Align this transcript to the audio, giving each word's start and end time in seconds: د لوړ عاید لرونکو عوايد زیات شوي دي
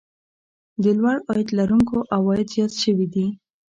د 0.83 0.85
لوړ 0.99 1.15
عاید 1.29 1.49
لرونکو 1.59 1.95
عوايد 2.15 2.47
زیات 2.53 2.71
شوي 2.81 3.07
دي 3.13 3.27